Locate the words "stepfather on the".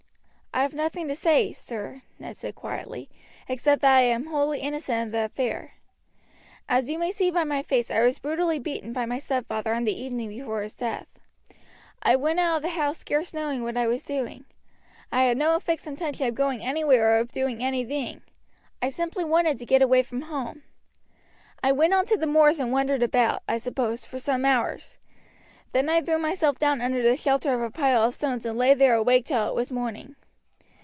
9.17-9.97